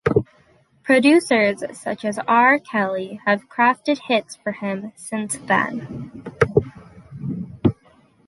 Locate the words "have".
3.27-3.47